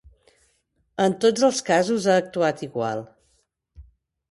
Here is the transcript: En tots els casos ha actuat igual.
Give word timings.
En 1.05 1.15
tots 1.25 1.45
els 1.49 1.61
casos 1.69 2.09
ha 2.09 2.17
actuat 2.23 2.65
igual. 2.71 3.07